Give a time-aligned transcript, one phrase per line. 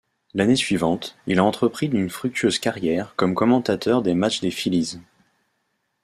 [0.33, 4.99] L'année suivante, il a entrepris une fructueuse carrière comme commentateur des matchs des Phillies.